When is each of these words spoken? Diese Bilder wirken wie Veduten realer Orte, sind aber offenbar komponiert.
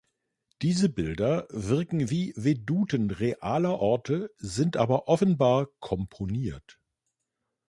Diese 0.63 0.89
Bilder 0.89 1.45
wirken 1.51 2.09
wie 2.09 2.33
Veduten 2.35 3.11
realer 3.11 3.77
Orte, 3.77 4.31
sind 4.39 4.75
aber 4.75 5.07
offenbar 5.07 5.67
komponiert. 5.79 6.79